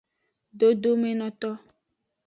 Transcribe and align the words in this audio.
Dodomenoto. 0.59 1.49